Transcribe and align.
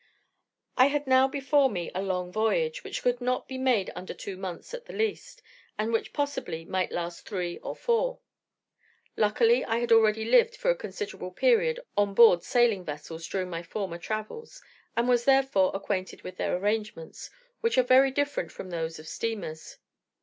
I 0.77 0.87
had 0.87 1.05
now 1.05 1.27
before 1.27 1.69
me 1.69 1.91
a 1.93 2.01
long 2.01 2.31
voyage, 2.31 2.83
which 2.83 3.03
could 3.03 3.21
not 3.21 3.47
be 3.47 3.59
made 3.59 3.91
under 3.95 4.15
two 4.15 4.35
months 4.35 4.73
at 4.73 4.85
the 4.87 4.93
least, 4.93 5.43
and 5.77 5.93
which, 5.93 6.11
possibly, 6.11 6.65
might 6.65 6.91
last 6.91 7.27
three 7.29 7.59
or 7.59 7.75
four. 7.75 8.17
Luckily 9.15 9.63
I 9.63 9.77
had 9.77 9.91
already 9.91 10.25
lived 10.25 10.55
for 10.57 10.71
a 10.71 10.75
considerable 10.75 11.29
period 11.29 11.79
on 11.95 12.15
board 12.15 12.41
sailing 12.41 12.83
vessels 12.83 13.27
during 13.27 13.51
my 13.51 13.61
former 13.61 13.99
travels, 13.99 14.63
and 14.97 15.07
was 15.07 15.25
therefore 15.25 15.69
acquainted 15.75 16.23
with 16.23 16.37
their 16.37 16.55
arrangements, 16.55 17.29
which 17.59 17.77
are 17.77 17.83
very 17.83 18.09
different 18.09 18.51
from 18.51 18.71
those 18.71 18.97
of 18.97 19.07
steamers. 19.07 19.77